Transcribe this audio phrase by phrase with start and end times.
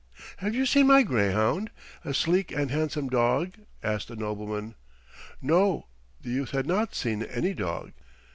[0.37, 1.69] "Have you seen my greyhound,
[2.03, 3.53] a sleek and handsome dog?"
[3.83, 4.73] asked the nobleman.
[5.43, 5.89] No,
[6.19, 7.91] the youth had not seen any dog.